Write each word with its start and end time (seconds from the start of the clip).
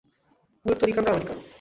Puerto 0.65 0.83
রিকানরাও 0.85 1.13
American. 1.13 1.37